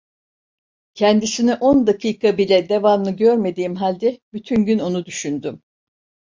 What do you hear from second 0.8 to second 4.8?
Kendisini on dakika bile devamlı görmediğim halde bütün gün